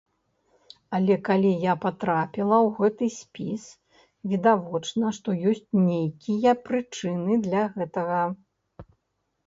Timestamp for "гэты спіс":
2.79-3.63